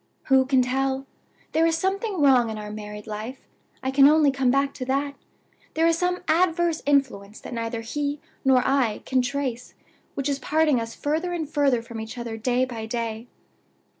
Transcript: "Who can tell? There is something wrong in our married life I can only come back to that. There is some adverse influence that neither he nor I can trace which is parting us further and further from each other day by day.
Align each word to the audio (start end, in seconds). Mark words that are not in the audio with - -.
"Who 0.29 0.47
can 0.47 0.63
tell? 0.63 1.05
There 1.51 1.67
is 1.67 1.77
something 1.77 2.19
wrong 2.21 2.49
in 2.49 2.57
our 2.57 2.71
married 2.71 3.05
life 3.05 3.41
I 3.83 3.91
can 3.91 4.07
only 4.09 4.31
come 4.31 4.49
back 4.49 4.73
to 4.73 4.85
that. 4.85 5.13
There 5.75 5.85
is 5.85 5.95
some 5.95 6.23
adverse 6.27 6.81
influence 6.87 7.39
that 7.41 7.53
neither 7.53 7.81
he 7.81 8.19
nor 8.43 8.63
I 8.67 9.03
can 9.05 9.21
trace 9.21 9.75
which 10.15 10.27
is 10.27 10.39
parting 10.39 10.79
us 10.81 10.95
further 10.95 11.33
and 11.33 11.47
further 11.47 11.83
from 11.83 12.01
each 12.01 12.17
other 12.17 12.35
day 12.35 12.65
by 12.65 12.87
day. 12.87 13.27